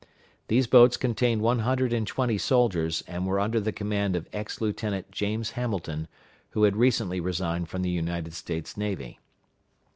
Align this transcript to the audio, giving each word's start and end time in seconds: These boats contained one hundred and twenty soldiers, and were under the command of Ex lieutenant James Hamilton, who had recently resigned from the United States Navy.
These 0.47 0.65
boats 0.65 0.97
contained 0.97 1.43
one 1.43 1.59
hundred 1.59 1.93
and 1.93 2.07
twenty 2.07 2.39
soldiers, 2.39 3.03
and 3.05 3.27
were 3.27 3.39
under 3.39 3.59
the 3.59 3.71
command 3.71 4.15
of 4.15 4.27
Ex 4.33 4.59
lieutenant 4.59 5.11
James 5.11 5.51
Hamilton, 5.51 6.07
who 6.49 6.63
had 6.63 6.75
recently 6.75 7.19
resigned 7.19 7.69
from 7.69 7.83
the 7.83 7.91
United 7.91 8.33
States 8.33 8.75
Navy. 8.75 9.19